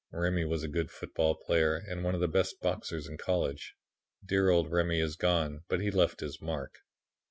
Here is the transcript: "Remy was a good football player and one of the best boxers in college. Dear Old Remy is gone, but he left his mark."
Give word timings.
"Remy 0.11 0.45
was 0.45 0.63
a 0.63 0.67
good 0.67 0.89
football 0.89 1.35
player 1.35 1.75
and 1.75 2.03
one 2.03 2.15
of 2.15 2.21
the 2.21 2.27
best 2.27 2.59
boxers 2.59 3.07
in 3.07 3.17
college. 3.17 3.75
Dear 4.25 4.49
Old 4.49 4.71
Remy 4.71 4.99
is 4.99 5.15
gone, 5.15 5.61
but 5.67 5.79
he 5.79 5.91
left 5.91 6.21
his 6.21 6.41
mark." 6.41 6.79